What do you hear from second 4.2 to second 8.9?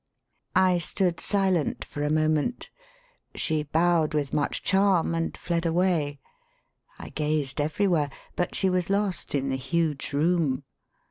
much charm and fled away. I gazed everywhere. But she was